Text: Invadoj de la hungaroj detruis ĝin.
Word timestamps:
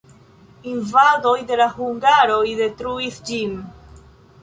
Invadoj 0.71 1.35
de 1.53 1.61
la 1.61 1.69
hungaroj 1.75 2.43
detruis 2.65 3.25
ĝin. 3.31 3.57